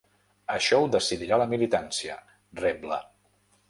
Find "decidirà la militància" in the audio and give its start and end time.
0.95-2.19